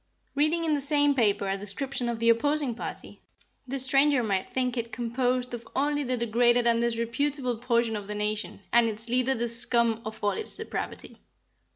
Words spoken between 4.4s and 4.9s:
think